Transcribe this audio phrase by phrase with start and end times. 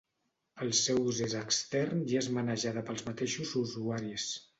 [0.67, 4.27] El seu ús és extern i és manejada pels mateixos usuaris.